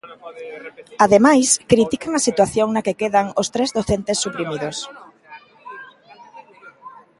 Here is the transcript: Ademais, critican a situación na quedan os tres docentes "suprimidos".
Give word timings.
Ademais, 1.05 1.47
critican 1.71 2.11
a 2.15 2.25
situación 2.27 2.67
na 2.71 2.83
quedan 3.01 3.27
os 3.41 3.47
tres 3.53 3.69
docentes 3.77 4.21
"suprimidos". 4.25 4.77